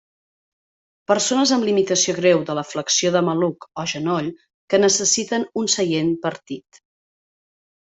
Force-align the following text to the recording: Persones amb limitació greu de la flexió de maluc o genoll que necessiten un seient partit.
Persones 1.11 1.51
amb 1.57 1.67
limitació 1.69 2.15
greu 2.21 2.41
de 2.49 2.57
la 2.61 2.65
flexió 2.71 3.13
de 3.19 3.23
maluc 3.29 3.69
o 3.85 3.87
genoll 3.95 4.33
que 4.71 4.83
necessiten 4.89 5.49
un 5.65 5.75
seient 5.79 6.13
partit. 6.29 6.85